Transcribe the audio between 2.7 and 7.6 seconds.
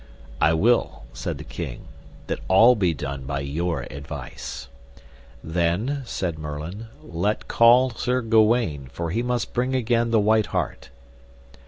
be done by your advice. Then, said Merlin, let